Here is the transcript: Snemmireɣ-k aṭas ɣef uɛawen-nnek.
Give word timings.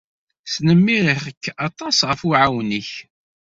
Snemmireɣ-k 0.53 1.43
aṭas 1.67 1.97
ɣef 2.09 2.21
uɛawen-nnek. 2.27 2.91